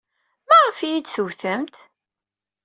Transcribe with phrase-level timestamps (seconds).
[0.47, 1.75] Maɣef ay iyi-d-tewtemt?